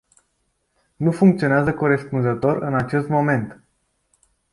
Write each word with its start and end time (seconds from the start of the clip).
Nu 0.95 1.11
funcționează 1.11 1.73
corespunzător 1.73 2.61
în 2.61 2.73
acest 2.75 3.07
moment. 3.07 3.61